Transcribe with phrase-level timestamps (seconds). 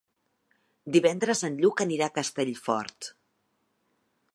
[0.95, 3.15] Divendres en Lluc anirà a Castellfort.